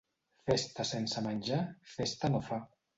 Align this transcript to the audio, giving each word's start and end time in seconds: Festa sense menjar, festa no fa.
Festa 0.49 0.87
sense 0.93 1.25
menjar, 1.29 1.63
festa 1.95 2.35
no 2.37 2.47
fa. 2.53 2.65